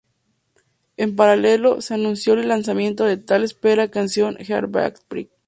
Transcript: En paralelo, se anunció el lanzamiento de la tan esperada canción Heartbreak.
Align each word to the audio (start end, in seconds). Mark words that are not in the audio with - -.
En 0.97 1.15
paralelo, 1.15 1.79
se 1.81 1.93
anunció 1.93 2.33
el 2.33 2.47
lanzamiento 2.47 3.03
de 3.05 3.17
la 3.17 3.21
tan 3.23 3.43
esperada 3.43 3.91
canción 3.91 4.35
Heartbreak. 4.39 5.03